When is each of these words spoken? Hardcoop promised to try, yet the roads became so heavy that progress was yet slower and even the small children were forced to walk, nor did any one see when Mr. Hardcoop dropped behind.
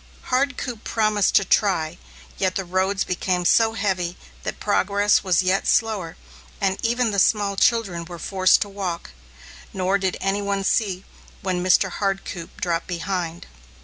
Hardcoop 0.31 0.83
promised 0.83 1.35
to 1.35 1.45
try, 1.45 1.99
yet 2.39 2.55
the 2.55 2.65
roads 2.65 3.03
became 3.03 3.45
so 3.45 3.73
heavy 3.73 4.17
that 4.41 4.59
progress 4.59 5.23
was 5.23 5.43
yet 5.43 5.67
slower 5.67 6.17
and 6.59 6.83
even 6.83 7.11
the 7.11 7.19
small 7.19 7.55
children 7.55 8.05
were 8.05 8.17
forced 8.17 8.61
to 8.63 8.69
walk, 8.69 9.11
nor 9.73 9.99
did 9.99 10.17
any 10.19 10.41
one 10.41 10.63
see 10.63 11.05
when 11.43 11.63
Mr. 11.63 11.91
Hardcoop 11.91 12.59
dropped 12.59 12.87
behind. 12.87 13.45